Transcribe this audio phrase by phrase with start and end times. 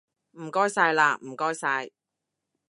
[0.31, 1.91] 唔需要喇唔該晒